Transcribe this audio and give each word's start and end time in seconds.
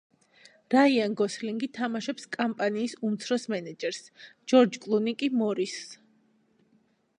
რაიან 0.73 1.11
გოსლინგი 1.19 1.69
თამაშობს 1.79 2.25
კამპანიის 2.37 2.97
უმცროს 3.09 3.47
მენეჯერს, 3.55 4.01
ჯორჯ 4.53 4.81
კლუნი 4.87 5.17
კი 5.23 5.33
მორისს. 5.45 5.97